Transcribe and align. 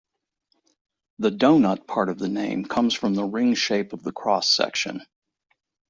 The 1.19 1.29
"doughnut" 1.29 1.85
part 1.85 2.09
of 2.09 2.17
the 2.17 2.27
name 2.27 2.65
comes 2.65 2.95
from 2.95 3.13
the 3.13 3.23
ring 3.23 3.53
shape 3.53 3.93
of 3.93 4.01
the 4.01 4.11
cross-section. 4.11 5.03